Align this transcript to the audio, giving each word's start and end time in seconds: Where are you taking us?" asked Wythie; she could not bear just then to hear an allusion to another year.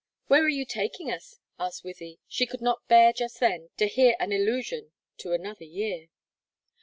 Where 0.25 0.41
are 0.41 0.49
you 0.49 0.65
taking 0.65 1.11
us?" 1.11 1.35
asked 1.59 1.83
Wythie; 1.83 2.17
she 2.27 2.47
could 2.47 2.59
not 2.59 2.87
bear 2.87 3.13
just 3.13 3.39
then 3.39 3.69
to 3.77 3.85
hear 3.85 4.15
an 4.19 4.31
allusion 4.31 4.93
to 5.17 5.33
another 5.33 5.63
year. 5.63 6.07